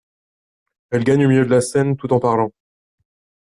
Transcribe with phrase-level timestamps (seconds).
[0.89, 2.49] Elle gagne le milieu de la scène tout en parlant.